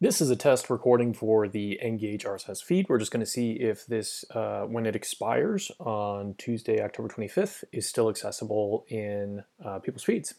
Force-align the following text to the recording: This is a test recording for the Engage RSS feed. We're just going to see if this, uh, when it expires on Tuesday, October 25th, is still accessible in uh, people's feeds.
This 0.00 0.20
is 0.20 0.30
a 0.30 0.36
test 0.36 0.70
recording 0.70 1.12
for 1.12 1.48
the 1.48 1.76
Engage 1.82 2.22
RSS 2.24 2.62
feed. 2.62 2.88
We're 2.88 3.00
just 3.00 3.10
going 3.10 3.24
to 3.24 3.26
see 3.26 3.54
if 3.54 3.84
this, 3.86 4.24
uh, 4.30 4.60
when 4.62 4.86
it 4.86 4.94
expires 4.94 5.72
on 5.80 6.36
Tuesday, 6.38 6.80
October 6.80 7.08
25th, 7.08 7.64
is 7.72 7.88
still 7.88 8.08
accessible 8.08 8.86
in 8.88 9.42
uh, 9.64 9.80
people's 9.80 10.04
feeds. 10.04 10.34